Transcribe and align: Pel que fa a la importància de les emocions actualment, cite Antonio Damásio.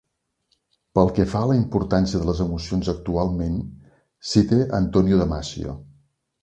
Pel 0.99 1.11
que 1.17 1.25
fa 1.33 1.41
a 1.45 1.49
la 1.51 1.57
importància 1.59 2.21
de 2.23 2.27
les 2.31 2.41
emocions 2.47 2.91
actualment, 2.97 3.61
cite 4.35 4.61
Antonio 4.83 5.23
Damásio. 5.25 5.81